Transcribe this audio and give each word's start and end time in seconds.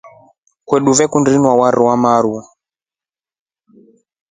Kwamotu 0.67 0.97
vakundi 0.99 1.29
inywa 1.33 1.53
wari 1.59 1.79
wamaru. 1.87 2.33